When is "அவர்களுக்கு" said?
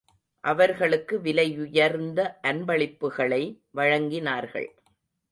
0.43-1.15